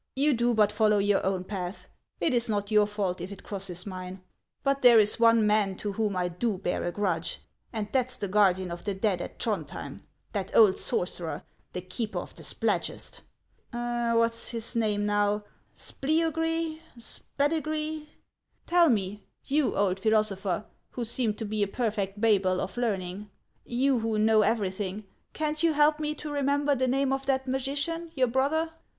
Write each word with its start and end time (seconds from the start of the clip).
You 0.15 0.33
do 0.33 0.55
but 0.55 0.71
follow 0.71 0.97
your 0.97 1.23
own 1.23 1.43
path; 1.43 1.87
it 2.19 2.33
is 2.33 2.49
not 2.49 2.71
your 2.71 2.87
fault 2.87 3.21
if 3.21 3.31
it 3.31 3.43
crosses 3.43 3.85
mine. 3.85 4.23
But 4.63 4.81
there 4.81 4.97
is 4.97 5.19
one 5.19 5.45
man 5.45 5.75
to 5.75 5.91
whom 5.91 6.15
I 6.15 6.27
do 6.27 6.57
bear 6.57 6.83
a 6.83 6.91
grudge, 6.91 7.39
and 7.71 7.87
that 7.91 8.09
's 8.09 8.17
the 8.17 8.27
guardian 8.27 8.71
of 8.71 8.83
the 8.83 8.95
dead 8.95 9.21
at 9.21 9.37
Throndhjem,— 9.37 9.99
that 10.33 10.55
old 10.55 10.79
sorcerer, 10.79 11.43
the 11.73 11.81
keeper 11.81 12.17
of 12.17 12.33
the 12.33 12.41
Spladgest. 12.41 13.19
What 13.69 14.33
's 14.33 14.49
his 14.49 14.75
name 14.75 15.05
now,— 15.05 15.43
Spliugry? 15.77 16.79
Spadugry? 16.97 18.07
Tell 18.65 18.89
me, 18.89 19.23
you 19.45 19.75
old 19.75 19.99
philosopher, 19.99 20.65
who 20.89 21.05
seem 21.05 21.35
to 21.35 21.45
be 21.45 21.61
a 21.61 21.67
perfect 21.67 22.17
158 22.17 22.33
HANS 22.33 22.45
OF 22.47 22.49
ICELAND. 22.49 22.55
Babel 22.55 22.63
of 22.63 22.77
learning,— 22.77 23.29
you 23.83 23.99
who 23.99 24.17
know 24.17 24.41
everything, 24.41 25.03
can't 25.33 25.61
you 25.61 25.73
help 25.73 25.99
me 25.99 26.15
to 26.15 26.31
remember 26.31 26.73
the 26.73 26.87
name 26.87 27.13
of 27.13 27.27
that 27.27 27.47
magician, 27.47 28.09
your 28.15 28.25
brother 28.27 28.71